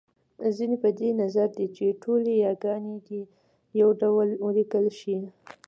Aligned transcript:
ځينې 0.55 0.75
په 0.83 0.89
دې 0.99 1.09
نظر 1.21 1.47
دی 1.57 1.67
چې 1.75 1.85
ټولې 2.03 2.33
یاګانې 2.45 2.95
دې 3.07 3.21
يو 3.79 3.89
ډول 4.01 4.29
وليکل 4.45 4.85
شي 4.99 5.17